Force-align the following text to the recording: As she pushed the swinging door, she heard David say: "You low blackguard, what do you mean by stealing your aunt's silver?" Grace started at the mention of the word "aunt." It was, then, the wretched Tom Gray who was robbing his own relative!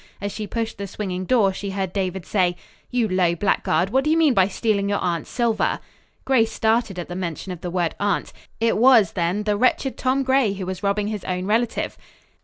As 0.19 0.31
she 0.31 0.47
pushed 0.47 0.79
the 0.79 0.87
swinging 0.87 1.25
door, 1.25 1.53
she 1.53 1.69
heard 1.69 1.93
David 1.93 2.25
say: 2.25 2.55
"You 2.89 3.07
low 3.07 3.35
blackguard, 3.35 3.91
what 3.91 4.03
do 4.03 4.09
you 4.09 4.17
mean 4.17 4.33
by 4.33 4.47
stealing 4.47 4.89
your 4.89 4.97
aunt's 4.97 5.29
silver?" 5.29 5.79
Grace 6.25 6.51
started 6.51 6.97
at 6.97 7.07
the 7.07 7.15
mention 7.15 7.51
of 7.51 7.61
the 7.61 7.69
word 7.69 7.93
"aunt." 7.99 8.33
It 8.59 8.77
was, 8.79 9.11
then, 9.11 9.43
the 9.43 9.55
wretched 9.57 9.99
Tom 9.99 10.23
Gray 10.23 10.53
who 10.53 10.65
was 10.65 10.81
robbing 10.81 11.09
his 11.09 11.23
own 11.25 11.45
relative! 11.45 11.99